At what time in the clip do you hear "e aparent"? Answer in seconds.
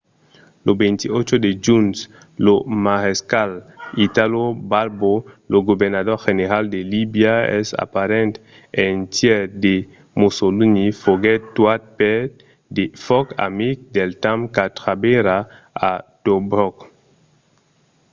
7.57-8.33